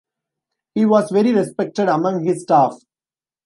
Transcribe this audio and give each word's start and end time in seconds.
He 0.73 0.87
was 0.87 1.11
very 1.11 1.31
respected 1.31 1.87
among 1.87 2.23
his 2.25 2.41
staff. 2.41 2.73